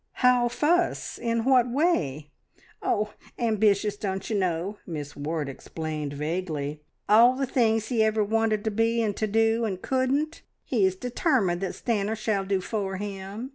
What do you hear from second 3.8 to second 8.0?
don't you know," Miss Ward explained vaguely. "All the things